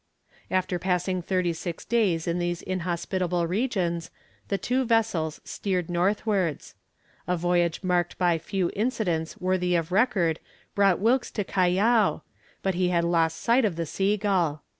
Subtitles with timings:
[0.49, 4.09] After passing thirty six days in these inhospitable regions
[4.47, 6.73] the two vessels steered northwards.
[7.27, 10.39] A voyage marked by few incidents worthy of record
[10.73, 12.23] brought Wilkes to Callao,
[12.63, 14.63] but he had lost sight of the Sea Gull.